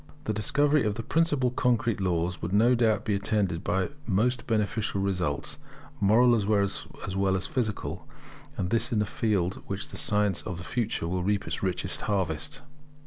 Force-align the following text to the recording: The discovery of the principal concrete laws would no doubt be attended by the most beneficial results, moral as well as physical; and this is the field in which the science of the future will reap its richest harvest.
The 0.23 0.33
discovery 0.33 0.83
of 0.83 0.95
the 0.95 1.03
principal 1.03 1.51
concrete 1.51 2.01
laws 2.01 2.41
would 2.41 2.51
no 2.53 2.73
doubt 2.73 3.05
be 3.05 3.13
attended 3.13 3.63
by 3.63 3.83
the 3.83 3.91
most 4.07 4.47
beneficial 4.47 4.99
results, 4.99 5.59
moral 5.99 6.33
as 6.33 6.43
well 6.47 7.35
as 7.37 7.45
physical; 7.45 8.07
and 8.57 8.71
this 8.71 8.91
is 8.91 8.97
the 8.97 9.05
field 9.05 9.57
in 9.57 9.63
which 9.67 9.89
the 9.89 9.97
science 9.97 10.41
of 10.41 10.57
the 10.57 10.63
future 10.63 11.07
will 11.07 11.21
reap 11.21 11.45
its 11.45 11.61
richest 11.61 12.01
harvest. 12.01 12.63